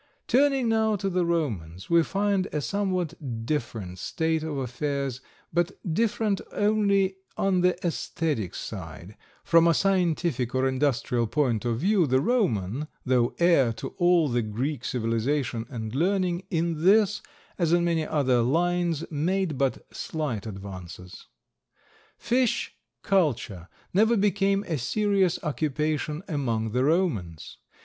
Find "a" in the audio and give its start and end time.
2.51-2.59, 9.67-9.75, 24.63-24.79